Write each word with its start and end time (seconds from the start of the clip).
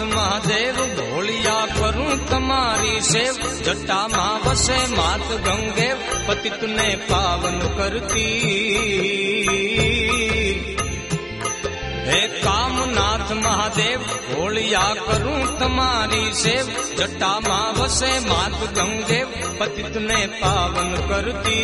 કામનાથ 0.00 0.18
મહાદેવ 0.18 0.74
ભોળિયા 0.74 1.66
કરું 1.66 2.28
તમારી 2.28 3.00
સેવ. 3.00 3.62
જટામાં 3.62 4.50
વસે 4.50 4.96
માત 4.96 5.32
ગંગે 5.32 5.94
પતિતને 6.26 6.98
પાવન 7.08 7.58
કરતી. 7.58 8.36
હે 12.06 12.28
કામનાથ 12.28 13.32
મહાદેવ 13.32 13.98
ભોળિયા 14.00 14.94
કરું 15.06 15.58
તમારી 15.58 16.32
સેવ. 16.32 16.94
જટામાં 16.96 17.82
વસે 17.82 18.28
માત 18.28 18.74
ગંગે 18.74 19.24
પતિતને 19.58 20.26
પાવન 20.26 20.94
કરતી. 20.94 21.60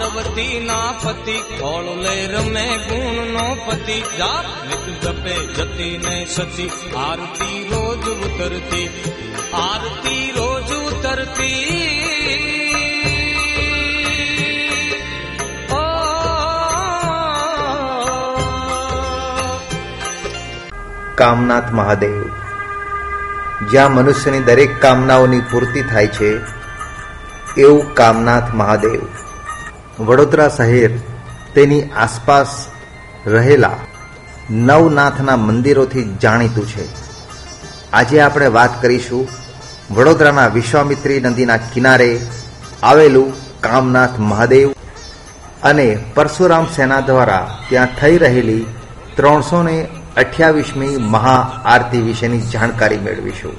પાર્વતી 0.00 0.60
ના 0.60 0.92
પતિ 0.92 1.32
ખોળ 1.32 2.02
લે 2.02 2.26
રમે 2.26 2.66
ગુણ 2.76 3.26
નો 3.32 3.56
પતિ. 3.66 4.00
જાપ 4.00 4.44
નિત 4.66 5.02
જપે, 5.02 5.46
જતી 5.46 6.00
ને 6.08 6.26
સતી. 6.26 6.70
આરતી 6.96 7.64
રોજ 7.64 8.08
ઉતરતી, 8.08 8.88
આરતી 9.54 10.32
રોજ 10.36 10.72
ઉતરતી. 10.72 11.66
કામનાથ 21.14 21.72
મહાદેવ, 21.72 22.30
જ્યાં 23.70 23.92
મનુષ્યની 23.92 24.40
દરેક 24.40 24.82
કામનાઓની 24.82 25.40
પૂર્તિ 25.40 25.82
થાય 25.82 26.06
છે, 26.06 26.38
એવું 27.60 27.94
કામનાથ 27.94 28.54
મહાદેવ. 28.54 29.00
વડોદરા 30.08 30.48
શહેર 30.48 30.92
તેની 31.54 31.88
આસપાસ 32.04 32.52
રહેલા 33.34 33.78
નવનાથના 34.68 35.42
મંદિરોથી 35.46 36.04
જાણીતું 36.22 36.66
છે. 36.72 36.84
આજે 37.92 38.16
આપણે 38.20 38.48
વાત 38.56 38.74
કરીશું 38.82 39.30
વડોદરાના 39.96 40.54
વિશ્વામિત્રી 40.56 41.20
નદીના 41.26 41.64
કિનારે 41.72 42.10
આવેલું 42.82 43.34
કામનાથ 43.64 44.16
મહાદેવ 44.30 44.68
અને 45.70 45.88
પરશુરામ 46.14 46.66
સેના 46.76 47.00
દ્વારા 47.00 47.44
ત્યાં 47.68 47.96
થઈ 48.00 48.16
રહેલી 48.24 48.64
ત્રણસો 49.16 49.60
ને 49.62 49.76
અઠ્યાવીસમી 50.22 50.94
મહાઆરતી 51.14 52.06
વિશેની 52.08 52.48
જાણકારી 52.52 53.04
મેળવીશું. 53.06 53.56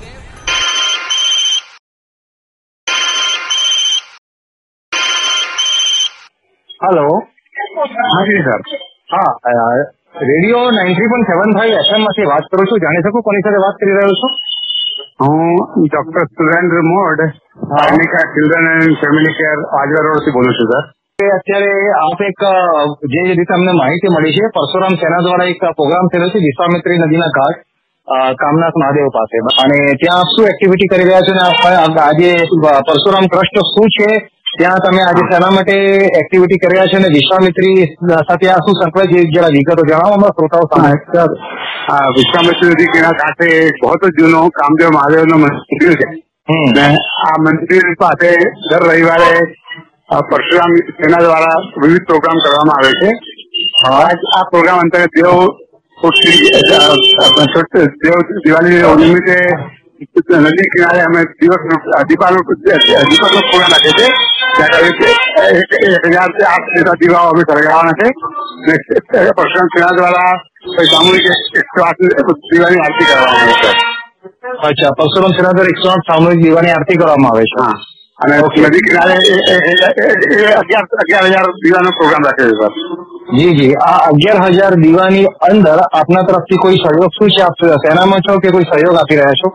હેલો 6.92 7.08
હા 8.06 8.22
જી 8.28 8.40
સર 8.46 8.62
હા 9.12 9.68
radio 10.24 10.64
ninety 10.78 11.10
point 11.12 11.30
seven 11.32 11.54
five 11.58 11.76
એફએમમાંથી 11.82 12.30
વાત 12.32 12.48
કરું 12.52 12.68
છું. 12.72 12.82
જાણી 12.84 13.04
શકું 13.06 13.24
કોની 13.28 13.44
સાથે 13.46 13.62
વાત 13.66 13.78
કરી 13.82 13.96
રહ્યો 13.98 14.16
છું? 14.22 14.32
હું 15.22 15.86
doctor 15.86 16.26
Surendra 16.32 16.82
Modh 16.88 17.22
Arnika 17.84 18.24
children 18.34 18.68
and 18.74 18.98
family 19.04 19.36
care 19.40 19.58
Ajwa 19.80 20.04
રોડથી 20.08 20.36
બોલું 20.38 20.58
છું 20.60 20.70
સર 20.72 21.32
અત્યારે 21.38 21.72
આપ 22.00 22.22
એક 22.30 22.44
જે 23.14 23.22
રીતે 23.30 23.54
અમને 23.58 23.74
માહિતી 23.80 24.14
મળી 24.16 24.36
છે 24.38 24.52
પરશુરામ 24.58 24.96
સેના 25.04 25.24
દ્વારા 25.26 25.50
એક 25.54 25.64
પ્રોગ્રામ 25.80 26.12
થયેલો 26.12 26.30
છે 26.34 26.44
વિશ્વામિત્રી 26.48 27.02
નદીના 27.04 27.32
ઘાટ 27.38 27.60
કામનાથ 28.42 28.78
મહાદેવ 28.82 29.08
પાસે. 29.18 29.38
અને 29.64 29.78
ત્યાં 30.02 30.22
આપ 30.22 30.30
શું 30.34 30.52
એક્ટિવિટી 30.52 30.92
કરી 30.92 31.08
રહ્યા 31.08 31.26
છો 31.28 31.34
અને 31.34 31.80
આજે 32.02 32.32
પરશુરામ 32.90 33.26
ટ્રસ્ટ 33.28 33.58
શું 33.74 33.90
છે? 33.98 34.10
ત્યાં 34.60 34.82
તમે 34.86 35.02
આજે 35.02 35.24
શેના 35.32 35.50
માટે 35.50 35.76
એક્ટિવિટી 36.20 36.58
કરી 36.58 36.74
રહ્યા 36.74 36.90
છો 36.92 36.98
અને 37.00 37.10
વિશ્વામિત્રી 37.14 37.86
સાથે 38.30 38.48
આ 38.50 38.58
શું 38.66 38.76
સંકળાય 38.80 39.12
છે 39.14 39.22
જરા 39.36 39.52
વિગતો 39.56 39.86
જણાવો 39.90 40.18
અમારા 40.18 40.36
શ્રોતાઓ 40.38 40.66
સામે. 40.72 40.92
સર 41.14 41.30
આ 41.94 42.10
વિશ્વામિત્ર 42.18 42.68
નદી 42.74 42.90
કાંઠે 43.22 43.50
બહુ 43.82 44.12
જૂનો 44.20 44.42
કામદેવ 44.60 44.90
મહાદેવનું 44.98 45.42
મંદિર 45.44 45.96
છે. 46.02 46.10
ને 46.78 46.86
આ 47.28 47.36
મંદિર 47.46 47.90
પાસે 48.00 48.32
દર 48.70 48.88
રવિવારે 48.90 49.34
પરશુરામ 50.32 50.72
સેના 51.02 51.24
દ્વારા 51.26 51.58
વિવિધ 51.84 52.06
પ્રોગ્રામ 52.06 52.38
કરવામાં 52.46 52.78
આવે 52.78 52.94
છે. 53.02 53.10
આ 53.90 54.44
પ્રોગ્રામ 54.52 54.80
અંતર્ગત 54.80 55.12
દેવ 55.20 55.36
દેવ 58.06 58.18
દિવાળી 58.46 58.82
નિમિત્તે 59.06 59.38
નદી 60.02 60.70
કિનારે 60.74 61.02
અમે 61.06 61.22
દિવસ 61.40 61.62
દીપાનો 62.10 62.40
દીપકનો 62.42 63.42
પ્રોગ્રામ 63.50 63.72
નાખે 63.74 63.92
છે 63.98 64.08
એક 65.58 66.06
હજારથી 66.14 66.48
આઠ 66.52 66.70
જેટલા 66.76 67.00
દીવાઓ 67.02 67.30
અમે 67.32 67.44
સળગાવવાના 67.46 67.98
છે. 68.00 68.08
ને 68.66 69.32
પરશુરામ 69.38 69.96
દ્વારા 69.98 70.34
સામૂહિક 70.90 71.26
એકસો 71.62 71.80
આઠ 71.86 72.02
દિવાની 72.52 72.82
આરતી 72.86 73.08
કરવામાં 73.10 73.46
આવે 73.46 73.54
છે. 73.62 73.72
અચ્છા 74.68 74.92
પરશુરામ 75.00 75.34
સેના 75.38 75.54
દ્વારા 75.56 75.74
એકસો 75.76 75.88
આઠ 75.94 76.08
સામૂહિક 76.12 76.42
દીવાની 76.46 76.74
આરતી 76.76 76.98
કરવામાં 77.02 77.34
આવે 77.34 77.46
છે. 77.52 77.60
અને 78.24 78.36
નદી 78.70 78.86
કિનારે 78.88 79.14
અગિયાર 80.62 80.86
અગિયાર 81.04 81.28
હજાર 81.32 81.48
દીવાનો 81.64 81.90
પ્રોગ્રામ 82.00 82.24
રાખે 82.28 82.44
છે 82.50 82.56
સર. 82.60 82.74
જી 83.38 83.54
જી. 83.60 83.74
આ 83.90 84.00
અગિયાર 84.10 84.52
હજાર 84.58 84.74
દીવાની 84.86 85.28
અંદર 85.50 85.80
આપના 85.86 86.24
તરફથી 86.30 86.62
કોઈ 86.66 86.82
સહયોગ 86.84 87.12
શું 87.18 87.30
છે? 87.36 87.42
આપ 87.44 87.56
સેનામાં 87.86 88.22
છો 88.26 88.40
કે 88.44 88.50
કોઈ 88.56 88.68
સહયોગ 88.72 88.98
આપી 89.02 89.20
રહ્યા 89.22 89.42
છો? 89.44 89.50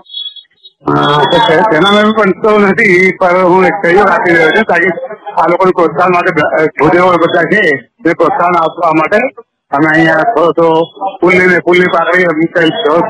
અ, 0.86 1.22
તો 1.32 1.38
તે- 1.48 1.62
તેનામાં 1.70 2.12
પણ 2.12 2.42
તો 2.42 2.58
નથી 2.58 3.16
પણ 3.20 3.38
હું 3.44 3.64
એક 3.64 3.74
સહયોગ 3.86 4.10
આપી 4.10 4.32
રહ્યો 4.32 4.48
છું 4.48 4.62
તાકી 4.62 4.88
આ 5.42 5.47
લોકોને 5.50 5.70
પ્રોત્સાહન 5.70 6.12
માટે 6.12 6.30
ભૂદેવો 6.80 7.12
બધા 7.12 7.42
છે 7.42 7.76
તે 7.76 8.12
પ્રોત્સાહન 8.12 8.56
આપવા 8.56 8.91
માટે 8.92 9.16
અમે 9.70 9.86
અહીંયા 9.94 10.14
થોડો 10.14 10.52
તો 10.52 10.84
ફૂલની 11.20 11.47
ને 11.47 11.58
ફૂલની 11.58 11.86
પાકડી 11.86 12.24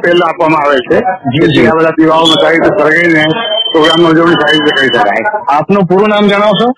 તેલ 0.02 0.20
આપવામાં 0.22 0.60
આવે 0.62 0.76
છે. 0.76 0.98
જી. 1.46 1.66
આ 1.66 1.70
બધા 1.70 1.90
દીવાઓ 1.90 2.24
સારી 2.24 2.54
રીતે 2.54 2.68
સળગાવીને 2.68 3.24
પ્રોગ્રામની 3.72 4.06
ઉજવણી 4.06 4.32
સારી 4.32 4.58
રીતે 4.58 4.76
કરી 4.76 4.98
શકાય. 4.98 5.56
આપનું 5.58 5.86
પૂરું 5.86 6.08
નામ 6.08 6.26
જણાવશો? 6.28 6.68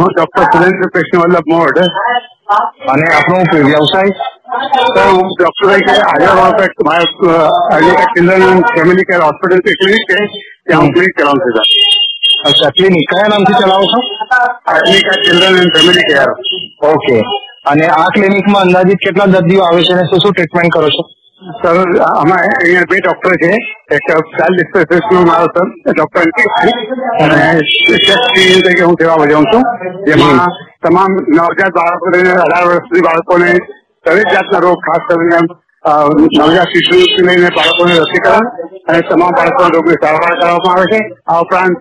હું 0.00 0.08
ડોક્ટર 0.16 0.42
સુરેન્દ્ર 0.42 0.88
કૃષ્ણ 0.88 1.18
વલ્લભ 1.18 1.42
મોઢ. 1.48 1.78
અને 2.88 3.14
આપનો 3.16 3.36
વ્યવસાય? 3.66 4.35
તો 4.46 5.02
હું 5.06 5.30
ડોક્ટર 5.30 5.66
તરીકે 5.68 5.94
હાજર 6.00 6.32
મારા 6.38 6.66
ચિલ્ડ્રન 8.14 8.60
ફેમિલી 8.74 9.06
કેર 9.08 9.20
હોસ્પિટલ 9.22 9.62
છે 9.66 9.72
ક્લિનિક 9.80 10.04
છે 10.10 10.18
ત્યાં 10.66 10.82
હું 10.82 10.92
ક્લિનિક 10.94 11.14
ચલાવું 11.18 11.40
છું 11.44 11.52
સર 11.54 11.64
અચ્છા 12.50 12.70
ક્લિનિક 12.76 13.04
કયા 13.12 13.30
નામથી 13.32 13.58
ચલાવો 13.60 13.86
છો? 13.92 13.98
Clinic 14.78 15.08
children 15.24 15.58
and 15.62 15.72
family 15.76 16.06
care 16.10 16.30
okay. 16.90 17.18
અને 17.70 17.84
આ 17.98 18.06
ક્લિનિકમાં 18.16 18.62
અંદાજિત 18.66 19.00
કેટલા 19.06 19.28
દર્દીઓ 19.34 19.62
આવે 19.68 19.80
છે 19.86 19.92
અને 19.94 20.04
શું 20.10 20.20
શું 20.24 20.32
ટ્રીટમેન્ટ 20.34 20.72
કરો 20.76 20.90
છો? 20.96 21.02
સર 21.60 21.78
આમાં 22.10 22.42
અહીંયા 22.42 22.90
બે 22.92 23.00
ડોક્ટર 23.00 23.34
છે. 23.42 23.50
એક 23.96 24.02
ચાઇલ્ડ 24.10 24.60
સ્પેશિસ્ટનું 24.68 25.26
મારો 25.30 25.46
સર 25.54 25.66
ડોક્ટર 25.96 26.20
અને 26.20 26.72
તરીકે 28.62 28.84
હું 28.84 28.96
સેવા 29.00 29.18
બજાવું 29.24 29.48
છું. 29.52 29.64
જેમાં 30.06 30.38
તમામ 30.86 31.10
નવજાત 31.36 31.72
બાળકોને 31.80 32.20
અઢાર 32.36 32.64
વર્ષ 32.68 32.86
સુધી 32.86 33.06
બાળકોને 33.08 33.50
દરેક 34.06 34.28
જાતના 34.34 34.60
રોગ, 34.66 34.78
ખાસ 34.86 35.02
કરીને 35.08 35.40
નવજાત 36.38 36.70
શિશુથી 36.74 37.24
લઈને 37.26 37.48
બાળકોને 37.56 37.94
રસીકરણ 38.02 38.46
અને 38.88 39.00
તમામ 39.08 39.32
બાળકોના 39.38 39.74
રોગની 39.76 39.98
સારવાર 40.04 40.34
કરવામાં 40.40 40.78
આવે 40.78 40.86
છે. 40.92 41.00
આ 41.30 41.40
ઉપરાંત 41.44 41.76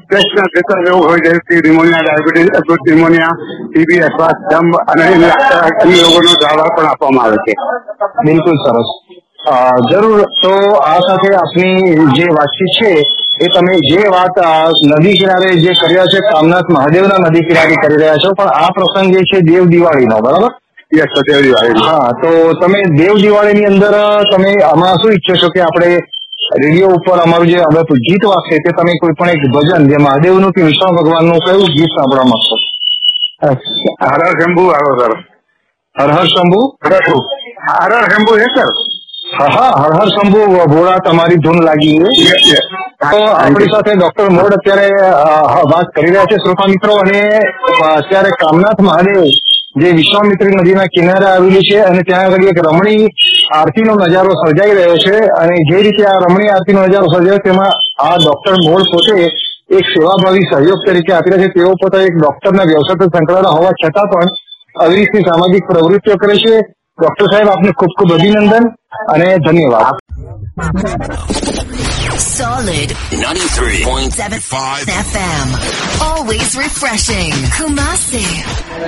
સ્ટ્રેસના 0.00 0.48
જેટલા 0.54 0.82
રોગ 0.88 1.02
હોય 1.10 1.20
કે 1.46 1.60
ન્યુમોનિયા 1.64 2.04
ડાયાબિટીસ 2.04 2.82
ન્યુમોનિયા 2.88 3.34
ટીબી 3.70 4.02
અથવા 4.08 4.32
દમ 4.50 4.68
અને 4.92 5.04
અન્ય 5.06 6.02
રોગોનો 6.04 6.34
સારવાર 6.42 6.70
પણ 6.76 6.90
આપવામાં 6.92 7.26
આવે 7.26 7.38
છે. 7.46 7.54
બિલકુલ 8.26 8.58
સરસ. 8.64 8.90
જરૂર. 9.90 10.20
તો 10.42 10.52
આ 10.90 11.00
સાથે 11.08 11.34
આપની 11.40 11.76
જે 12.16 12.26
વાતચીત 12.38 12.72
છે, 12.78 12.92
એ 13.44 13.46
તમે 13.54 13.74
જે 13.90 14.00
વાત 14.14 14.36
નદી 14.92 15.18
કિનારે 15.20 15.50
જે 15.64 15.72
કર્યા 15.80 16.08
છે, 16.12 16.20
કામનાથ 16.30 16.68
મહાદેવના 16.76 17.20
નદી 17.24 17.46
કિનારે 17.48 17.76
કરી 17.82 18.00
રહ્યા 18.02 18.22
છો, 18.24 18.30
પણ 18.38 18.56
આ 18.62 18.70
પ્રસંગ 18.76 19.08
જે 19.14 19.20
છે, 19.30 19.38
દેવ 19.50 19.64
દિવાળીનો, 19.74 20.18
બરાબર? 20.20 20.52
યસ 20.90 21.10
સત્ય 21.12 21.38
દિવાળી 21.38 21.82
હા 21.82 22.12
તો 22.16 22.30
તમે 22.56 22.80
દેવ 22.92 23.14
દિવાળીની 23.18 23.66
અંદર 23.66 23.94
તમે 24.26 24.52
આમાં 24.64 24.96
શું 24.96 25.12
ઈચ્છો 25.12 25.34
છો 25.36 25.48
કે 25.50 25.60
આપણે 25.60 25.90
રેડિયો 26.54 26.92
ઉપર 26.92 27.18
અમારું 27.18 27.48
જે 27.48 27.58
હવે 27.62 27.98
ગીત 28.06 28.24
વાગશે 28.24 28.56
તે 28.58 28.70
તમે 28.72 28.92
કોઈ 28.96 29.14
પણ 29.14 29.30
એક 29.30 29.44
ભજન 29.48 29.88
જે 29.90 29.98
મહાદેવનું 29.98 30.52
કે 30.52 30.60
વિષ્ણુ 30.62 30.96
ભગવાનનું 30.98 31.40
કયું 31.40 31.74
ગીત 31.74 31.92
સાંભળવા 31.92 32.26
માંગશો? 32.26 32.56
હર 34.02 34.20
હર 34.20 34.32
શંભુ 34.34 34.64
આવો 34.70 34.92
સર. 34.98 35.12
હર 35.96 36.10
હર 36.10 36.26
શંભુ? 36.26 36.60
હર 36.82 36.92
હર 37.92 38.06
શંભુ 38.08 38.32
હે 38.34 38.46
સર? 38.48 38.70
હા 39.32 39.72
હર 39.74 39.92
હર 39.92 40.08
શંભુ 40.08 40.40
ભોળા 40.66 40.98
તમારી 41.00 41.40
ધૂન 41.40 41.60
લાગી 41.64 41.98
તો 43.02 43.18
આપણી 43.34 43.70
સાથે 43.72 43.92
ડોક્ટર 43.94 44.30
મોડ 44.30 44.54
અત્યારે 44.54 44.88
વાત 45.72 45.88
કરી 45.94 46.10
રહ્યા 46.10 46.30
છે 46.30 46.38
શ્રોતા 46.38 46.68
મિત્રો 46.68 46.96
અને 46.98 47.20
અત્યારે 47.90 48.30
કામનાથ 48.40 48.80
મહાદેવ 48.82 49.20
જે 49.76 49.92
વિશ્વામિત્રી 49.92 50.56
નદીના 50.56 50.84
કિનારે 50.84 51.26
આવેલી 51.26 51.60
છે 51.60 51.78
અને 51.80 52.02
ત્યાં 52.02 52.24
આગળ 52.24 52.44
એક 52.44 52.58
રમણી 52.66 53.08
આરતીનો 53.54 53.94
નજારો 53.94 54.30
સર્જાઈ 54.30 54.74
રહ્યો 54.74 54.96
છે 54.96 55.16
અને 55.16 55.56
જે 55.70 55.82
રીતે 55.82 56.04
આ 56.04 56.18
રમણી 56.28 56.48
આરતીનો 56.48 56.86
નજારો 56.86 57.06
સર્જાયો 57.06 57.38
તેમાં 57.38 57.72
આ 58.02 58.16
ડોક્ટર 58.16 58.52
મોડ 58.70 58.80
પોતે 58.80 59.24
એક 59.70 59.84
સેવાભાવી 59.84 60.48
સહયોગ 60.52 60.80
તરીકે 60.86 61.12
આપી 61.12 61.30
રહ્યા 61.30 61.46
છે. 61.46 61.48
તેઓ 61.48 61.72
પોતા 61.72 62.00
એક 62.00 62.14
ડોક્ટરના 62.14 62.62
વ્યવસાય 62.62 63.06
સંકળાયેલા 63.06 63.48
હોવા 63.48 63.70
છતાં 63.70 64.10
પણ 64.10 64.28
આવી 64.82 64.96
રીતની 64.96 65.20
સામાજિક 65.20 65.66
પ્રવૃત્તિઓ 65.66 66.16
કરે 66.16 66.36
છે. 66.36 66.58
ડોક્ટર 67.00 67.24
સાહેબ, 67.24 67.48
આપને 67.48 67.70
ખૂબ 67.70 67.92
ખૂબ 67.98 68.12
અભિનંદન 68.12 68.64
અને 69.08 69.36
ધન્યવાદ. 69.36 69.96
Solid 72.18 72.90
93.75 73.14 74.90
FM. 74.90 75.46
Always 76.02 76.56
refreshing. 76.56 77.30
Kumasi. 77.54 78.26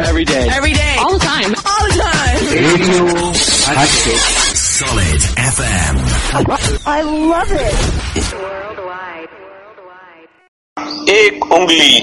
Every 0.08 0.24
day. 0.24 0.48
Every 0.50 0.72
day. 0.72 0.96
All 0.98 1.12
the 1.16 1.24
time. 1.24 1.54
All 1.54 1.86
the 1.86 1.94
time. 2.02 2.38
Radio. 2.58 3.32
Solid 3.32 5.20
FM. 5.54 5.94
I 6.86 7.02
love 7.02 7.52
it. 7.52 7.78
Worldwide. 8.34 9.28
एक 11.14 11.44
उंगली 11.52 11.96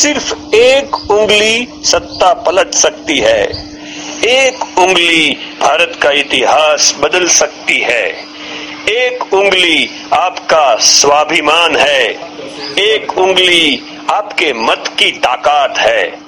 सिर्फ़ 0.00 0.54
एक 0.56 0.94
उंगली 1.10 1.56
सत्ता 1.90 2.32
पलट 2.46 2.74
सकती 2.84 3.18
है 3.20 3.40
एक 4.36 4.78
उंगली 4.78 5.30
भारत 5.60 5.98
का 6.02 6.10
इतिहास 6.24 6.94
बदल 7.02 7.26
सकती 7.40 7.78
है 7.90 8.04
एक 8.90 9.34
उंगली 9.34 9.90
आपका 10.12 10.74
स्वाभिमान 10.74 11.76
है। 11.76 12.10
एक 12.78 13.18
उंगली 13.18 13.82
आपके 14.10 14.52
मत 14.52 14.94
की 14.98 15.10
ताकत 15.10 15.78
है। 15.78 16.18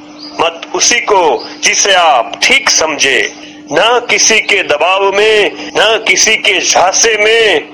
मत 0.41 0.61
उसी 0.75 1.01
को 1.01 1.49
जिसे 1.63 1.95
आप 1.95 2.33
ठीक 2.43 2.71
समझे। 2.71 3.33
न 3.73 4.07
किसी 4.11 4.41
के 4.41 4.63
दबाव 4.63 5.13
में, 5.13 5.53
न 5.77 6.05
किसी 6.09 6.37
के 6.37 6.61
झांसे 6.61 7.17
में, 7.17 7.69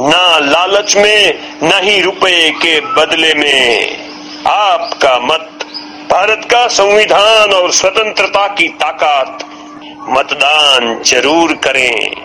न 0.00 0.12
लालच 0.42 0.96
में, 0.96 1.38
न 1.62 1.80
ही 1.84 2.00
रुपए 2.00 2.50
के 2.50 2.80
बदले 2.80 3.34
में। 3.34 3.96
आपका 4.46 5.18
मत 5.18 5.50
भारत 6.10 6.48
का 6.50 6.66
संविधान 6.68 7.52
और 7.52 7.72
स्वतंत्रता 7.72 8.46
की 8.46 8.68
ताकत 8.68 9.44
मतदान 10.08 11.02
ज़रूर 11.02 11.52
करें। 11.52 12.23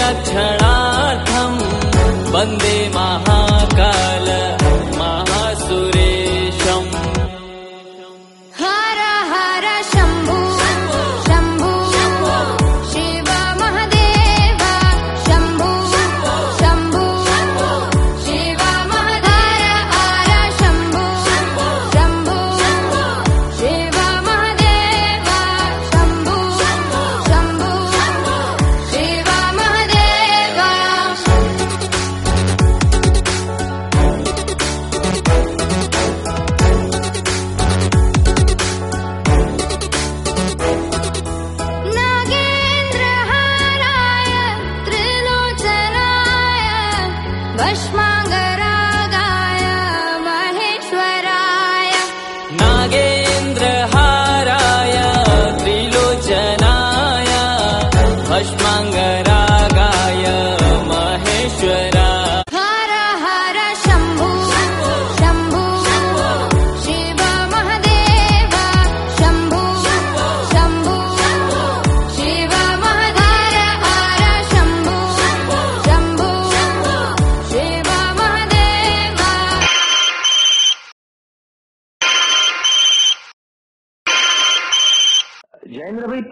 रक्षणार्थं 0.07 1.53
वन्दे 2.33 2.77
महा 2.95 3.44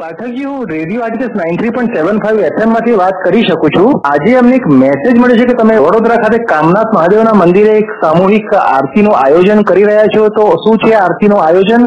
પાઠકજી 0.03 0.43
હું 0.43 0.65
radio 0.69 1.01
nine 1.35 1.57
three 1.57 1.69
point 1.69 1.97
seven 1.97 2.17
five 2.17 2.39
એફએમમાંથી 2.39 2.91
વાત 2.91 3.13
કરી 3.25 3.41
શકું 3.41 3.69
છું. 3.69 4.01
આજે 4.05 4.35
અમને 4.37 4.55
એક 4.55 4.65
મેસેજ 4.67 5.19
મળ્યો 5.19 5.37
છે 5.37 5.45
કે 5.45 5.53
તમે 5.53 5.77
વડોદરા 5.77 6.15
ખાતે 6.15 6.37
કામનાથ 6.43 6.95
મહાદેવના 6.95 7.33
મંદિરે 7.33 7.69
એક 7.69 7.91
સામૂહિક 8.01 8.53
આરતીનું 8.53 9.15
આયોજન 9.17 9.61
કરી 9.61 9.83
રહ્યા 9.83 10.03
છો. 10.03 10.27
તો 10.27 10.49
શું 10.49 10.77
છે 10.77 10.93
આરતીનું 10.93 11.43
આયોજન 11.43 11.85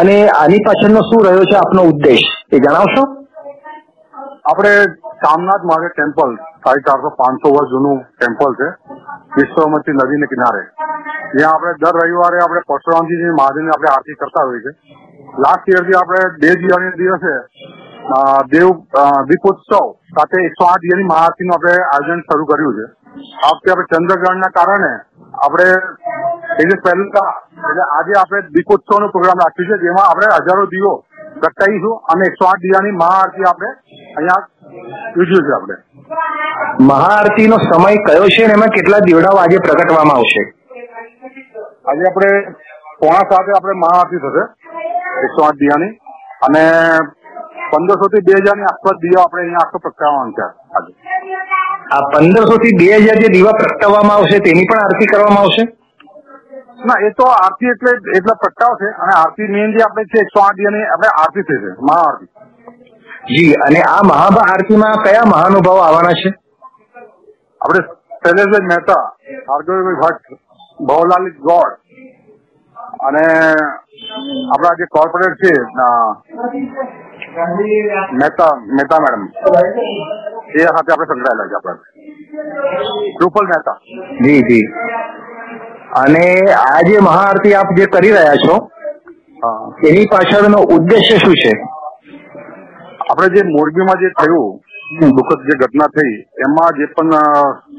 અને 0.00 0.28
આની 0.28 0.58
પાછળનો 0.66 1.00
શું 1.00 1.24
રહ્યો 1.26 1.40
છે 1.40 1.56
આપનો 1.56 1.82
ઉદ્દેશ? 1.82 2.26
એ 2.52 2.58
જણાવશો? 2.58 3.02
આપણે 4.50 4.72
કામનાથ 5.24 5.64
મહાદેવ 5.64 5.88
ટેમ્પલ 5.88 6.36
સાડી 6.36 6.80
ચારસો 6.80 7.08
પાંચસો 7.08 7.54
વર્ષ 7.54 7.70
જૂનું 7.70 8.04
ટેમ્પલ 8.20 8.52
છે. 8.54 8.68
વિશ્વમતી 9.36 9.92
નદીને 9.92 10.26
કિનારે. 10.26 10.62
જ્યાં 11.38 11.54
આપણે 11.54 11.72
દર 11.72 11.96
રવિવારે 12.04 12.38
આપણે 12.44 12.60
પરશુરામજી 12.68 13.24
મહાદેવની 13.40 13.68
આપણે 13.68 13.88
આરતી 13.88 14.14
કરતા 14.14 14.46
હોઈએ 14.46 14.60
છીએ. 14.60 15.03
લાસ્ટ 15.42 15.68
યરથી 15.68 15.96
આપણે 15.98 16.20
બે 16.42 16.50
દિવાળીના 16.58 16.98
દિવસે 17.00 17.32
દેવ 18.52 18.68
દીપોત્સવ 19.30 19.72
સાથે 20.18 20.42
એકસો 20.48 20.66
આઠ 20.66 20.84
દિવ્યની 20.84 21.08
મહાઆરતીનું 21.10 21.54
આપણે 21.56 21.74
આયોજન 21.86 22.22
શરૂ 22.28 22.46
કર્યું 22.50 22.76
છે. 22.78 22.86
આ 23.46 23.52
વખતે 23.54 23.72
આપણે 23.72 23.86
ચંદ્રગ્રહણના 23.92 24.52
કારણે 24.58 24.92
આપણે 25.46 25.68
એ 26.60 26.68
જે 26.70 26.76
પહેલા 26.84 27.32
એટલે 27.62 27.84
આજે 27.96 28.18
આપણે 28.20 28.42
દીપોત્સવનો 28.56 29.10
પ્રોગ્રામ 29.14 29.42
રાખ્યો 29.44 29.68
છે 29.70 29.80
જેમાં 29.84 30.08
આપણે 30.10 30.28
હજારો 30.48 30.66
દીવો 30.74 30.92
પ્રગટાવીશું 31.42 31.96
અને 32.14 32.28
એકસો 32.30 32.50
આઠ 32.50 32.64
દિવ્યાની 32.66 32.96
મહાઆરતી 33.02 33.48
આપણે 33.52 33.70
અહીંયા 34.16 34.42
યોજ્યું 35.16 35.46
છે 35.48 35.54
આપણે. 35.58 35.76
મહાઆરતીનો 36.90 37.58
સમય 37.66 38.04
કયો 38.06 38.28
છે 38.36 38.44
અને 38.46 38.54
એમાં 38.58 38.76
કેટલા 38.76 39.02
દીવડાઓ 39.08 39.42
આજે 39.42 39.64
પ્રગટવામાં 39.66 40.18
આવશે? 40.18 40.42
આજે 41.88 42.04
આપણે 42.10 42.30
પોણા 43.00 43.26
સાથે 43.32 43.56
આપણે 43.56 43.80
મહાઆરતી 43.84 44.22
થશે. 44.26 44.44
એકસો 45.22 45.40
આઠ 45.44 45.58
દિયાની 45.58 45.92
અને 46.46 46.62
પંદરસો 47.70 48.06
થી 48.08 48.24
બે 48.28 48.34
હજારની 48.38 48.68
આસપાસ 48.70 48.98
દિયા 49.04 49.24
આપણે 49.24 49.42
અહીંયા 49.42 49.64
આખો 49.64 49.78
પ્રગટાવવાનો 49.78 50.32
છે 50.32 50.44
આજે. 50.72 50.92
આ 51.94 52.02
પંદરસો 52.12 52.56
થી 52.58 52.74
બે 52.80 52.86
હજાર 52.96 53.18
જે 53.22 53.28
દીવા 53.36 53.56
પ્રગટાવવામાં 53.60 54.18
આવશે 54.18 54.40
તેની 54.40 54.66
પણ 54.70 54.84
આરતી 54.84 55.10
કરવામાં 55.12 55.44
આવશે? 55.44 55.64
ના 56.88 56.98
એ 57.06 57.10
તો 57.18 57.26
આરતી 57.34 57.72
એટલે 57.74 57.92
એટલે 58.18 58.34
પ્રગટાવશે 58.42 58.88
અને 59.02 59.12
આરતી 59.16 59.48
મેઇન 59.48 59.74
જે 59.76 59.82
આપણે 59.82 60.06
છે 60.12 60.22
એકસો 60.24 60.38
આઠ 60.40 60.58
દિયાની 60.60 60.86
આપણે 60.88 61.10
આરતી 61.22 61.44
થશે 61.48 61.74
મહાઆરતી. 61.80 62.30
જી 63.28 63.52
અને 63.66 63.80
આ 63.88 64.00
મહાભા 64.04 64.46
આરતીમાં 64.52 65.02
કયા 65.04 65.26
મહાનુભાવો 65.26 65.82
આવવાના 65.82 66.16
છે? 66.22 66.30
આપણે 67.60 67.82
શૈલેષભાઈ 68.22 68.70
મહેતા 68.70 69.02
ભાર્ગવભાઈ 69.48 70.00
ભટ્ટ 70.02 70.40
ભવલાલ 70.82 71.26
ગોડ 71.48 71.72
અને 73.00 73.24
આપણા 74.54 74.74
જે 74.78 74.84
કોર્પોરેટ 74.84 75.34
છે 75.34 75.52
મહેતા 78.12 78.56
મહેતા 78.56 78.98
મેડમ 79.00 79.26
એ 80.54 80.58
સાથે 80.58 80.92
આપણે 80.92 81.06
સંકળાયેલા 81.06 81.46
છે 81.46 81.54
આપણે. 81.54 81.76
રૂપલ 83.20 83.46
મહેતા. 83.46 83.78
જી 84.24 84.42
જી. 84.42 84.66
અને 85.96 86.52
આ 86.52 86.80
જે 86.80 86.98
મહાઆરતી 86.98 87.54
આપ 87.54 87.74
જે 87.76 87.86
કરી 87.86 88.10
રહ્યા 88.10 88.34
છો. 88.34 88.70
એની 89.88 90.06
પાછળનો 90.06 90.58
ઉદ્દેશ્ય 90.58 91.16
શું 91.16 91.34
છે? 91.34 91.52
આપણે 93.10 93.28
જે 93.28 93.42
મોરબીમાં 93.42 93.96
જે 93.96 94.08
થયું 94.08 94.63
દુઃખદ 94.92 95.42
જે 95.42 95.58
ઘટના 95.58 95.86
થઈ 95.86 96.12
એમાં 96.16 96.78
જે 96.78 96.86
પણ 96.86 97.10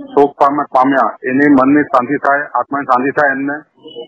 શોક 0.05 0.37
પામ્યા 0.39 1.17
એની 1.23 1.49
મનની 1.49 1.83
શાંતિ 1.83 2.17
થાય 2.17 2.41
આત્માની 2.41 2.85
શાંતિ 2.85 3.11
થાય 3.11 3.31
એમને. 3.31 3.53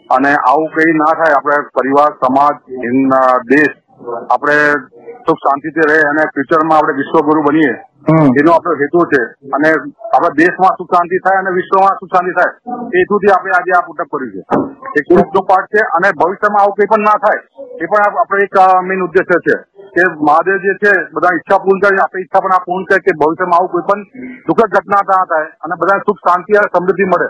અને 0.09 0.33
આવું 0.33 0.67
કઈ 0.67 0.93
ના 0.93 1.13
થાય 1.13 1.33
આપણે 1.33 1.55
પરિવાર 1.61 2.11
સમાજ 2.11 2.55
દેશ 3.51 3.69
આપણે 4.31 4.53
સુખ 5.27 5.37
શાંતિથી 5.37 5.93
રહે 5.93 5.99
અને 5.99 6.21
ફ્યુચરમાં 6.25 6.77
આપણે 6.77 6.93
વિશ્વગુરુ 6.93 7.41
બનીએ. 7.41 7.73
એનો 8.23 8.51
આપણો 8.51 8.73
હેતુ 8.73 8.99
છે. 8.99 9.23
અને 9.25 9.69
આપણા 10.15 10.29
દેશમાં 10.29 10.75
સુખ 10.77 10.93
શાંતિ 10.93 11.17
થાય 11.17 11.37
અને 11.37 11.49
વિશ્વમાં 11.51 11.95
સુખ 11.95 12.09
શાંતિ 12.09 12.31
થાય 12.31 12.73
એ 12.75 12.99
હેતુથી 12.99 13.31
આપણે 13.31 13.51
આજે 13.51 13.71
આ 13.77 13.81
પુટઅપ 13.81 14.07
કર્યું 14.07 14.31
છે. 14.31 14.43
એક 14.77 15.13
ગ્રુપનો 15.13 15.41
પાર્ટ 15.41 15.67
છે 15.67 15.79
અને 15.79 16.07
ભવિષ્યમાં 16.11 16.61
આવું 16.61 16.73
કંઈ 16.73 16.85
પણ 16.85 16.99
ના 16.99 17.17
થાય 17.17 17.39
એ 17.81 17.85
પણ 17.85 18.09
આપ- 18.09 18.17
આપણો 18.17 18.37
એક 18.37 18.55
મેઇન 18.83 19.01
ઉદ્દેશ્ય 19.01 19.39
છે. 19.39 19.76
કે 19.97 20.03
મહાદેવ 20.21 20.57
જે 20.63 20.73
છે 20.77 20.91
બધા 21.13 21.33
ઈચ્છા 21.35 21.59
પૂર્ણ 21.63 21.81
કરે 21.83 21.97
આપણી 21.97 22.23
ઈચ્છા 22.23 22.41
પણ 22.41 22.55
આ 22.55 22.63
પૂર્ણ 22.65 22.87
કરે 22.89 22.99
કે 23.01 23.15
ભવિષ્યમાં 23.15 23.57
આવું 23.57 23.73
કોઈ 23.73 23.87
પણ 23.89 24.05
દુઃખદ 24.47 24.75
ઘટના 24.75 25.03
ના 25.11 25.25
થાય 25.25 25.49
અને 25.61 25.79
બધા 25.81 25.99
સુખ 26.05 26.23
શાંતિ 26.23 26.57
અને 26.57 26.71
સમૃદ્ધિ 26.71 27.07
મળે. 27.07 27.27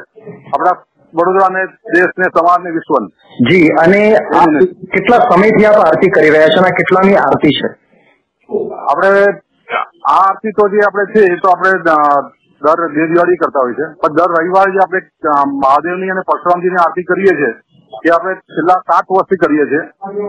આપણા 0.49 0.75
વડોદરાને 1.13 1.61
દેશને 1.93 2.29
સમાજને 2.31 2.71
વિશ્વને 2.71 3.07
જી 3.45 3.67
અને 3.77 4.01
કેટલા 4.93 5.21
સમયથી 5.27 5.67
આપ 5.67 5.83
આરતી 5.83 6.11
કરી 6.11 6.31
રહ્યા 6.31 6.53
છો 6.53 6.63
અને 6.63 6.73
કેટલાની 6.79 7.19
આરતી 7.19 7.53
છે? 7.59 7.69
આપણે 8.85 9.11
આ 10.07 10.17
આરતી 10.17 10.53
તો 10.53 10.67
જે 10.69 10.83
આપણે 10.83 11.05
છે 11.13 11.23
એ 11.27 11.39
તો 11.39 11.49
આપણે 11.49 11.71
દર 12.61 12.83
બે 12.89 13.07
દિવાળી 13.07 13.37
કરતા 13.37 13.63
હોય 13.63 13.75
છે 13.75 13.87
પણ 14.01 14.17
દર 14.17 14.35
રવિવારે 14.35 14.71
જે 14.71 14.83
આપણે 14.83 15.01
મહાદેવની 15.55 16.11
અને 16.11 16.23
પરશુરામજીની 16.25 16.83
આરતી 16.83 17.03
કરીએ 17.05 17.33
છીએ 17.35 17.51
એ 18.05 18.09
આપણે 18.09 18.35
છેલ્લા 18.35 18.73
સાત 18.73 19.05
વર્ષથી 19.11 19.35
કરીએ 19.35 19.65
છીએ 19.65 19.83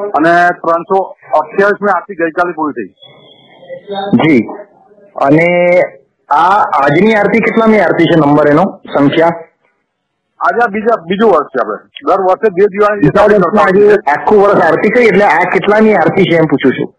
અને 0.09 0.33
ત્રણસો 0.49 1.03
અઠ્યાવીસમી 1.35 1.91
આરતી 1.91 2.15
ગઈકાલે 2.15 2.53
પૂરી 2.53 2.73
થઈ. 2.73 2.95
જી. 4.15 4.47
અને 5.27 5.81
આ 6.31 6.63
આજની 6.85 7.15
આરતી 7.15 7.39
કેટલામી 7.39 7.79
આરતી 7.79 8.05
છે 8.05 8.21
નંબર 8.21 8.49
એનો? 8.49 8.81
સંખ્યા? 8.99 9.29
આજે 10.41 10.73
બીજા 10.73 11.03
બીજું 11.03 11.31
વર્ષ 11.31 11.47
છે 11.47 11.61
આપણે. 11.61 11.89
દર 12.07 12.21
વર્ષે 12.21 12.51
બે 12.51 12.65
દિવાળી 12.67 13.95
આખું 14.17 14.43
વર્ષ 14.43 14.63
આરતી 14.63 14.91
કરી 14.91 15.07
એટલે 15.07 15.25
આ 15.25 15.39
કેટલાની 15.39 15.95
આરતી 15.95 16.25
છે 16.25 16.37
એમ 16.37 16.45
પૂછું 16.45 16.73
છું. 16.73 16.95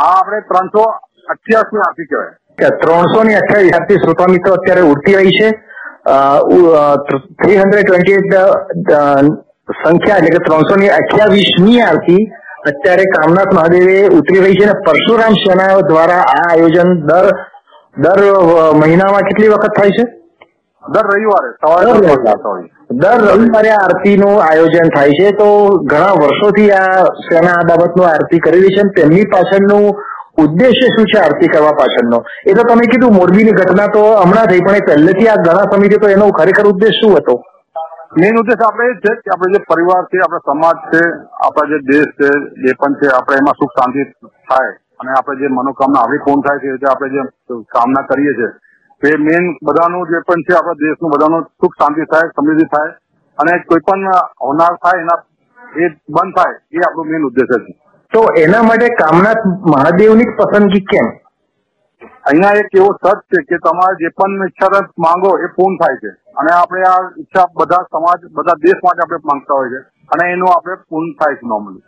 આ 0.00 0.18
આપણે 0.18 0.40
ત્રણસો 0.40 0.82
અઠ્યાવીસમી 1.28 1.80
આરતી 1.80 2.04
કહેવાય. 2.04 2.30
ત્રણસો 2.68 3.22
ની 3.22 3.34
અઠ્યાવીસ 3.34 3.72
આરતી 3.74 3.94
શ્રોતા 3.94 4.24
મિત્રો 4.30 4.54
અત્યારે 4.54 4.80
ઉડતી 4.80 5.14
રહી 5.14 5.30
છે. 5.30 5.65
થ્રી 6.06 7.56
હંડ્રેડ 7.58 7.86
ટ્વેન્ટી 7.86 8.18
સંખ્યા 9.76 10.18
એટલે 10.18 10.30
કે 10.30 10.38
ત્રણસો 10.38 10.76
ની 10.76 10.90
અઠ્યાવીસની 10.90 11.80
આરતી 11.80 12.22
અત્યારે 12.66 13.06
કામનાથ 13.06 13.54
મહાદેવે 13.54 13.96
ઉતરી 14.18 14.40
રહી 14.40 14.58
છે 14.60 14.68
અને 14.68 14.76
પરશુરામ 14.86 15.34
સેના 15.42 15.80
દ્વારા 15.88 16.22
આ 16.34 16.44
આયોજન 16.50 16.92
દર 17.06 17.28
દર 17.98 18.22
મહિનામાં 18.76 19.28
કેટલી 19.28 19.48
વખત 19.48 19.76
થાય 19.76 19.90
છે? 19.90 20.04
દર 20.84 21.06
રવિવારે 21.06 21.50
સવારે 21.52 21.92
દર 22.92 23.20
રવિવારે. 23.28 23.70
આરતીનું 23.70 24.42
આયોજન 24.42 24.88
થાય 24.96 25.18
છે. 25.20 25.30
તો 25.32 25.48
ઘણા 25.84 26.18
વર્ષોથી 26.22 26.70
આ 26.72 27.04
સેના 27.26 27.56
આ 27.60 27.68
બાબતનું 27.70 28.08
આરતી 28.08 28.38
કરી 28.38 28.60
રહી 28.60 28.76
છે 28.76 28.80
અને 28.80 28.92
તેમની 28.92 29.24
પાછળનું 29.24 29.86
ઉદ્દેશ્ય 30.38 30.88
શું 30.94 31.06
છે 31.06 31.18
આરતી 31.18 31.48
કરવા 31.48 31.72
પાછળનો? 31.72 32.18
એ 32.44 32.52
તો 32.52 32.62
તમે 32.62 32.86
કીધું 32.86 33.14
મોરબીની 33.14 33.52
ઘટના 33.52 33.88
તો 33.88 34.02
હમણાં 34.22 34.48
થઈ, 34.48 34.64
પણ 34.66 34.80
એ 34.80 34.86
પહેલેથી 34.88 35.28
આ 35.28 35.36
ઘણા 35.36 35.70
સમયથી 35.72 36.02
તો 36.02 36.08
એનો 36.08 36.26
ખરેખર 36.30 36.66
ઉદ્દેશ 36.72 36.98
શું 37.00 37.14
હતો? 37.18 37.34
મેઇન 38.16 38.40
ઉદ્દેશ 38.40 38.64
આપણે 38.66 38.84
એ 38.90 38.98
છે 39.04 39.12
કે 39.22 39.30
આપણે 39.32 39.52
જે 39.54 39.60
પરિવાર 39.70 40.02
છે, 40.10 40.18
આપણા 40.18 40.44
સમાજ 40.48 40.76
છે, 40.90 41.02
આપણા 41.46 41.70
જે 41.72 41.78
દેશ 41.90 42.10
છે, 42.18 42.28
જે 42.64 42.74
પણ 42.80 42.98
છે, 43.00 43.08
આપણે 43.18 43.38
એમાં 43.38 43.58
સુખ 43.60 43.74
શાંતિ 43.78 44.04
થાય 44.50 44.72
અને 45.00 45.10
આપણે 45.16 45.40
જે 45.40 45.48
મનોકામના 45.48 46.02
આપણી 46.02 46.24
પૂર્ણ 46.26 46.44
થાય 46.46 46.60
છે 46.60 46.76
જે 46.82 46.86
આપણે 46.92 47.08
જે 47.14 47.22
કામના 47.74 48.06
કરીએ 48.10 48.34
છીએ. 48.34 48.50
તે 49.02 49.08
મેઇન 49.18 49.44
બધાનું 49.62 50.04
જે 50.10 50.20
પણ 50.28 50.46
છે, 50.46 50.52
આપણા 50.56 50.80
દેશનું 50.82 51.12
બધાનું 51.14 51.42
સુખ 51.60 51.74
શાંતિ 51.80 52.08
થાય, 52.12 52.28
સમૃદ્ધિ 52.36 52.66
થાય 52.74 52.92
અને 53.38 53.52
કોઈ 53.68 53.84
પણ 53.88 54.06
હોનાર 54.46 54.74
થાય, 54.84 55.00
એના 55.04 55.20
એ 55.82 55.86
બંધ 56.08 56.32
થાય, 56.38 56.56
એ 56.72 56.78
આપણો 56.80 57.04
મેઇન 57.10 57.28
ઉદ્દેશ્ય 57.30 57.58
છે. 57.64 57.72
તો 58.14 58.22
એના 58.42 58.62
માટે 58.62 58.88
કામનાથ 59.00 59.46
મહાદેવની 59.72 60.28
જ 60.28 60.34
પસંદગી 60.38 60.84
કેમ? 60.92 61.08
અહીંયા 62.28 62.60
એક 62.60 62.76
એવો 62.78 62.88
સત 62.94 63.18
છે 63.34 63.42
કે 63.50 63.58
તમારે 63.66 63.98
જે 64.02 64.10
પણ 64.20 64.46
ઈચ્છા 64.46 64.80
માંગો 65.06 65.32
એ 65.46 65.50
પૂર્ણ 65.56 65.76
થાય 65.82 66.00
છે. 66.04 66.12
અને 66.40 66.50
આપણે 66.54 66.88
આ 66.92 67.02
ઈચ્છા 67.20 67.46
બધા 67.60 67.84
સમાજ 67.90 68.26
બધા 68.38 68.56
દેશ 68.64 68.80
માટે 68.86 69.04
આપણે 69.04 69.28
માંગતા 69.32 69.60
હોય 69.60 69.70
છે. 69.74 69.80
અને 70.14 70.32
એનું 70.32 70.50
આપણે 70.54 70.80
પૂર્ણ 70.90 71.14
થાય 71.20 71.38
છે 71.42 71.52
નોર્મલી 71.52 71.84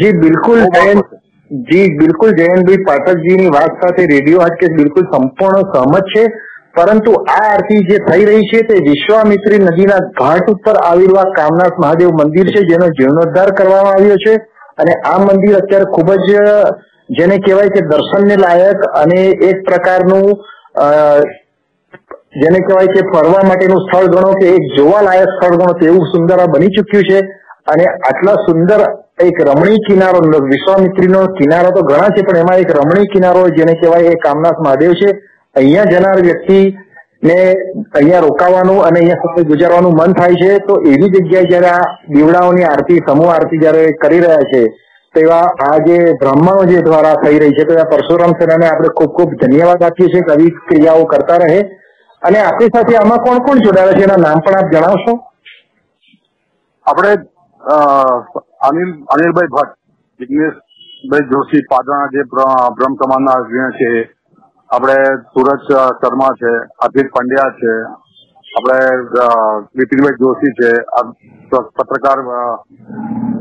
જી 0.00 0.16
બિલકુલ 0.24 0.58
જી 1.70 1.86
બિલકુલ 2.00 2.34
જયંતભાઈ 2.40 2.84
પાઠકજીની 2.90 3.54
વાત 3.58 3.78
સાથે 3.84 4.10
રેડિયો 4.14 4.44
હાટકેસ 4.46 4.76
બિલકુલ 4.80 5.08
સંપૂર્ણ 5.14 5.70
સહમત 5.74 6.12
છે. 6.16 6.26
પરંતુ 6.78 7.12
આ 7.34 7.44
આરતી 7.52 7.80
જે 7.90 7.98
થઈ 8.08 8.24
રહી 8.28 8.48
છે 8.50 8.58
તે 8.70 8.82
વિશ્વામિત્રી 8.88 9.62
નદીના 9.62 10.02
ઘાટ 10.18 10.50
ઉપર 10.54 10.76
આવેલું 10.82 11.20
આ 11.20 11.30
કામનાથ 11.38 11.78
મહાદેવ 11.84 12.10
મંદિર 12.20 12.50
છે 12.56 12.68
જેનો 12.72 12.88
જીર્ણોદ્ધાર 12.98 13.52
કરવામાં 13.60 13.94
આવ્યો 13.94 14.18
છે. 14.26 14.34
અને 14.78 14.92
આ 15.12 15.18
મંદિર 15.24 15.56
અત્યારે 15.60 15.90
ખૂબ 15.94 16.10
જ 16.26 16.28
જેને 17.18 17.36
કહેવાય 17.46 17.74
કે 17.76 17.82
દર્શનને 17.90 18.36
લાયક 18.44 18.86
અને 19.02 19.20
એક 19.48 19.64
પ્રકારનું 19.68 20.28
જેને 22.42 22.58
કહેવાય 22.66 22.94
કે 22.94 23.08
ફરવા 23.12 23.48
માટેનું 23.48 23.82
સ્થળ 23.84 24.12
ગણો 24.14 24.32
કે 24.40 24.46
એક 24.56 24.64
જોવાલાયક 24.76 25.30
સ્થળ 25.34 25.58
ગણો 25.60 25.74
તેવું 25.82 26.08
સુંદર 26.12 26.38
આ 26.40 26.52
બની 26.54 26.74
ચૂક્યું 26.76 27.08
છે. 27.10 27.20
અને 27.72 27.84
આટલા 27.86 28.36
સુંદર 28.48 28.80
એક 29.26 29.36
રમણીય 29.48 29.84
કિનારો 29.86 30.18
વિશ્વામિત્રીનો 30.50 31.20
કિનારો 31.38 31.70
તો 31.76 31.82
ઘણા 31.82 32.10
છે, 32.16 32.22
પણ 32.26 32.42
એમાં 32.42 32.62
એક 32.64 32.70
રમણીય 32.78 33.12
કિનારો 33.14 33.42
જેને 33.58 33.74
કહેવાય 33.80 34.12
એ 34.14 34.18
કામનાથ 34.26 34.60
મહાદેવ 34.66 34.92
છે. 35.00 35.10
અહીંયા 35.56 35.90
જનાર 35.92 36.18
વ્યક્તિ 36.28 36.58
ને 37.22 37.36
અહીંયા 37.94 38.20
રોકાવાનું 38.20 38.80
અને 38.86 38.98
અહીંયા 39.00 39.34
સમય 39.34 39.44
ગુજારવાનું 39.50 39.94
મન 39.98 40.14
થાય 40.14 40.40
છે, 40.42 40.58
તો 40.66 40.74
એવી 40.92 41.12
જગ્યાએ 41.14 41.48
જયારે 41.50 41.70
આ 41.70 41.84
દીવડાઓની 42.14 42.66
આરતી, 42.70 43.00
સમૂહ 43.08 43.30
આરતી 43.34 43.60
જયારે 43.62 43.92
કરી 44.02 44.20
રહ્યા 44.20 44.50
છે, 44.52 44.62
તો 45.14 45.20
એવા 45.20 45.46
આ 45.68 45.78
જે 45.86 45.96
બ્રાહ્મણો 46.20 46.66
જે 46.70 46.82
દ્વારા 46.82 47.14
થઈ 47.22 47.38
રહી 47.38 47.56
છે, 47.56 47.64
તો 47.64 47.78
આ 47.80 47.90
પરશુરામ 47.92 48.34
સેનાને 48.40 48.66
આપણે 48.68 48.90
ખૂબ 48.98 49.16
ખૂબ 49.16 49.30
ધન્યવાદ 49.40 49.82
આપીએ 49.82 50.08
છીએ 50.12 50.26
કે 50.28 50.50
ક્રિયાઓ 50.68 51.06
કરતા 51.06 51.38
રહે. 51.44 51.60
અને 52.22 52.38
આપણી 52.42 52.74
સાથે 52.74 52.98
આમાં 52.98 53.24
કોણ 53.24 53.44
કોણ 53.46 53.64
જોડાયેલા 53.64 53.98
છે, 53.98 54.04
એના 54.08 54.22
નામ 54.26 54.44
પણ 54.44 54.58
આપ 54.58 54.70
જણાવશો? 54.74 55.14
આપણે 56.86 57.12
અનિલ, 58.68 58.90
અનિલભાઈ 59.14 59.54
ભટ્ટ, 59.56 59.78
જિગ્નેશભાઈ 60.20 61.30
જોશી 61.32 61.64
પાટણના 61.72 62.12
જે 62.12 62.28
બ્રહ્મ 62.76 62.94
સમાજના 63.00 63.38
અગ્રણી 63.40 63.78
છે 63.80 63.90
આપણે 64.70 64.98
સુરજ 65.32 65.66
શર્મા 65.66 66.34
છે, 66.40 66.52
અભિત 66.86 67.08
પંડ્યા 67.14 67.54
છે, 67.58 67.72
આપણે 68.58 68.78
વિપિનભાઈ 69.78 70.20
જોશી 70.22 70.56
છે 70.58 70.70
પત્રકાર 71.78 72.18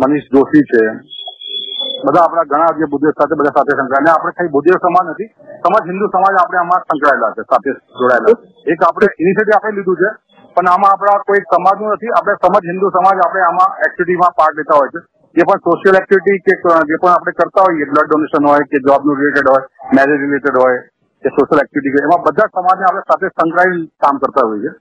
મનીષ 0.01 0.27
જોશી 0.35 0.65
છે. 0.71 0.83
બધા 2.05 2.23
આપણા 2.25 2.49
ઘણા 2.51 2.77
જે 2.79 2.89
બુદ્ધિ 2.93 3.13
સાથે, 3.17 3.35
બધા 3.39 3.55
સાથે 3.57 3.77
સંકળાયેલા 3.79 4.15
આપણે 4.17 4.35
કઈ 4.37 4.53
બુદ્ધિ 4.55 4.77
સમાજ 4.85 5.05
નથી, 5.13 5.29
સમાજ 5.65 5.83
હિન્દુ 5.91 6.11
સમાજ 6.15 6.35
આપણે 6.41 6.61
આમાં 6.61 6.85
સંકળાયેલા 6.85 7.33
છે, 7.37 7.43
સાથે 7.51 7.71
જોડાયેલા 7.99 8.37
એક 8.73 8.87
આપણે 8.87 9.07
ઇનિશિયેટિવ 9.23 9.57
આપણે 9.57 9.75
લીધું 9.79 9.99
છે, 10.01 10.09
પણ 10.55 10.71
આમાં 10.73 10.91
આપણા 10.93 11.25
કોઈ 11.27 11.43
સમાજનું 11.51 11.93
નથી. 11.95 12.15
આપણે 12.17 12.39
સમાજ 12.45 12.63
હિન્દુ 12.71 12.95
સમાજ 12.97 13.17
આપણે 13.25 13.45
આમાં 13.49 13.71
એક્ટિવિટીમાં 13.87 14.37
પાર્ટ 14.39 14.59
લેતા 14.61 14.79
હોય 14.81 14.91
છે. 14.95 15.01
જે 15.35 15.43
પણ 15.47 15.63
સોશિયલ 15.67 15.97
એક્ટિવિટી 15.99 16.37
કે, 16.45 16.53
જે 16.89 16.95
પણ 17.01 17.13
આપણે 17.13 17.31
કરતા 17.39 17.65
હોઈએ 17.67 17.85
બ્લડ 17.89 18.07
ડોનેશન 18.09 18.45
હોય 18.49 18.67
કે 18.71 18.77
જોબનું 18.89 19.17
રિલેટેડ 19.21 19.49
હોય 19.53 19.63
મેરેજ 19.97 20.21
રિલેટેડ 20.25 20.59
હોય 20.63 20.79
કે 21.25 21.33
સોશિયલ 21.35 21.63
એક્ટિવિટી 21.63 22.07
એમાં 22.07 22.25
બધા 22.25 22.49
સમાજને 22.55 22.89
આપણે 22.89 23.05
સાથે 23.11 23.31
સંકળાવી 23.33 23.85
કામ 24.05 24.23
કરતા 24.23 24.47
હોઈએ 24.49 24.73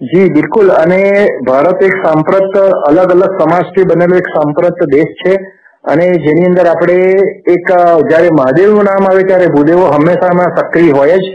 જી, 0.00 0.30
બિલકુલ. 0.30 0.72
અને 0.78 1.02
ભારત 1.46 1.84
એક 1.84 1.94
સાંપ્રત 2.06 2.58
અલગ 2.88 3.14
અલગ 3.14 3.38
સમાજથી 3.40 3.88
બનેલો 3.92 4.18
એક 4.22 4.28
સાંપ્રત 4.32 4.82
દેશ 4.94 5.14
છે. 5.22 5.34
અને 5.84 6.06
જેની 6.24 6.46
અંદર 6.46 6.66
આપણે 6.66 6.98
એક, 7.54 7.68
જ્યારે 8.08 8.30
મહાદેવનું 8.38 8.88
નામ 8.88 9.10
આવે 9.10 9.22
ત્યારે 9.30 9.50
ભૂદેવો 9.56 9.90
હંમેશા 9.94 10.46
સક્રિય 10.58 10.96
હોય 10.98 11.18
જ. 11.24 11.34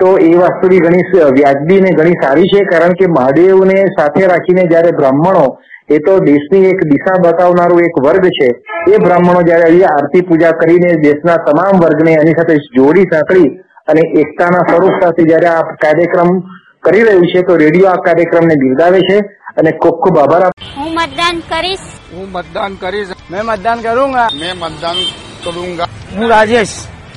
તો 0.00 0.08
એ 0.18 0.30
વાસ્તુની 0.34 0.78
ઘણી 0.78 1.02
વ્યાજબી 1.36 1.80
ને 1.82 1.90
ઘણી 1.98 2.20
સારી 2.22 2.48
છે. 2.52 2.64
કારણ 2.72 2.96
કે 3.00 3.10
મહાદેવને 3.18 3.76
સાથે 3.98 4.26
રાખીને 4.32 4.64
જ્યારે 4.72 4.96
બ્રાહ્મણો, 4.96 5.44
એ 5.88 5.98
તો 6.06 6.18
દેશની 6.28 6.64
એક 6.68 6.80
દિશા 6.92 7.20
બતાવનારું 7.24 7.84
એક 7.88 8.00
વર્ગ 8.06 8.26
છે. 8.38 8.48
એ 8.92 9.04
બ્રાહ્મણો 9.04 9.44
જયારે 9.48 9.84
આરતી 9.92 10.26
પૂજા 10.30 10.56
કરીને 10.62 10.96
દેશના 11.06 11.36
તમામ 11.48 11.84
વર્ગને 11.84 12.16
એની 12.22 12.36
સાથે 12.40 12.56
જોડી 12.76 13.06
સાંકળી 13.12 13.48
અને 13.86 14.00
એકતાના 14.20 14.58
સ્વરૂપ 14.58 15.02
સાથે 15.02 15.22
જયારે 15.22 15.46
આ 15.46 15.60
કાર્યક્રમ 15.60 16.40
કરી 16.82 17.02
રહ્યું 17.02 17.26
છે 17.26 17.42
તો 17.42 17.56
રેડિયો 17.56 17.88
આ 17.88 17.94
કાર્યક્રમને 17.94 18.54
બિરદાવે 18.54 19.00
છે 19.00 19.18
અને 19.56 19.70
ખૂબ 19.70 19.94
ખૂબ 19.94 20.18
આભાર 20.18 20.42
હું 20.76 20.94
મતદાન 20.94 21.40
કરીશ. 21.40 21.78
હું 22.12 22.32
મતદાન 22.32 22.74
કરીશ. 22.74 23.08
મેં 23.30 23.44
મતદાન 23.44 23.80
કરુંગા. 23.80 24.28
મેં 24.34 24.56
મતદાન 24.58 24.96
કરુંગા. 25.44 25.84
હું 26.16 26.28
રાજેશ. 26.28 26.68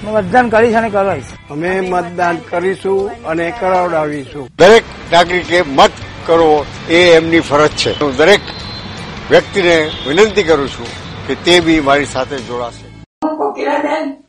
મતદાન 0.03 0.49
કરીશ 0.49 0.75
અને 0.75 0.89
કરાવીશ. 0.89 1.23
અમે 1.51 1.82
મતદાન 1.82 2.38
કરીશું 2.49 3.12
અને 3.23 3.53
કરાવડાવીશું. 3.60 4.49
દરેક 4.60 4.84
નાગરિકે 5.13 5.62
મત 5.62 5.91
કરવો 6.25 6.65
એ 6.89 7.12
એમની 7.12 7.39
ફરજ 7.39 7.69
છે. 7.69 7.91
હું 7.91 8.15
દરેક 8.15 8.39
વ્યક્તિને 9.32 9.89
વિનંતી 10.08 10.43
કરું 10.43 10.69
છું 10.69 10.88
કે 11.27 11.36
તે 11.36 11.60
બી 11.60 11.80
મારી 11.80 12.06
સાથે 12.06 12.38
જોડાશે. 12.38 12.86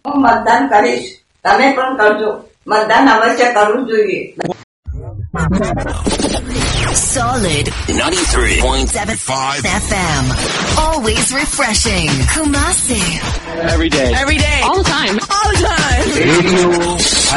હું 0.06 0.22
મતદાન 0.22 0.68
કરીશ. 0.68 1.02
તમે 1.47 1.67
પણ 1.77 1.97
કરજો 1.99 2.29
મતદાન 2.67 3.07
અવશ્ય 3.15 3.47
કરવું 3.55 3.87
જોઈએ 3.89 4.21
Solid 7.13 7.67
93.75 7.87 9.65
FM. 9.87 10.23
Always 10.77 11.33
refreshing. 11.33 12.09
Kumasi. 12.33 13.01
Every 13.73 13.89
day. 13.89 14.09
Every 14.13 14.37
day. 14.37 14.59
All 14.63 14.77
the 14.77 14.89
time. 14.89 15.15
All 15.37 15.49
the 15.53 15.59
time. 15.71 16.05
Radio 16.31 16.69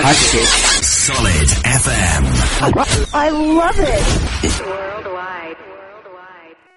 Hatchet. 0.05 0.49
Solid 0.85 1.49
FM. 1.83 2.25
I 3.25 3.29
love 3.61 3.81
it. 3.95 4.07
Worldwide. 4.67 5.40